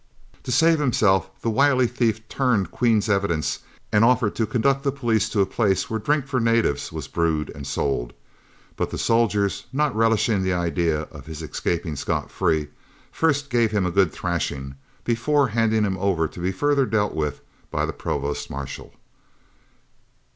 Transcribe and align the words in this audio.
To 0.41 0.51
save 0.51 0.79
himself, 0.79 1.29
the 1.43 1.51
wily 1.51 1.85
thief 1.85 2.27
turned 2.27 2.71
Queen's 2.71 3.07
evidence 3.07 3.59
and 3.91 4.03
offered 4.03 4.33
to 4.37 4.47
conduct 4.47 4.81
the 4.81 4.91
police 4.91 5.29
to 5.29 5.41
a 5.41 5.45
place 5.45 5.91
where 5.91 5.99
drink 5.99 6.25
for 6.25 6.39
natives 6.39 6.91
was 6.91 7.07
brewed 7.07 7.51
and 7.53 7.67
sold, 7.67 8.13
but 8.75 8.89
the 8.89 8.97
soldiers, 8.97 9.67
not 9.71 9.95
relishing 9.95 10.41
the 10.41 10.53
idea 10.53 11.01
of 11.11 11.27
his 11.27 11.43
escaping 11.43 11.95
scot 11.95 12.31
free, 12.31 12.69
first 13.11 13.51
gave 13.51 13.69
him 13.69 13.85
a 13.85 13.91
good 13.91 14.11
thrashing 14.11 14.73
before 15.03 15.49
handing 15.49 15.83
him 15.83 15.99
over 15.99 16.27
to 16.27 16.39
be 16.39 16.51
further 16.51 16.87
dealt 16.87 17.13
with 17.13 17.41
by 17.69 17.85
the 17.85 17.93
Provost 17.93 18.49
Marshal. 18.49 18.95